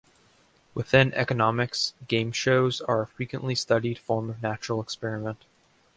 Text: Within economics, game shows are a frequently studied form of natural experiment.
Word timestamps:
Within 0.73 1.13
economics, 1.13 1.93
game 2.07 2.31
shows 2.31 2.81
are 2.81 3.03
a 3.03 3.07
frequently 3.07 3.53
studied 3.53 3.99
form 3.99 4.31
of 4.31 4.41
natural 4.41 4.81
experiment. 4.81 5.45